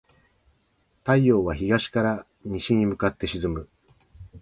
[1.03, 3.69] 太陽は東から西に向かって沈む。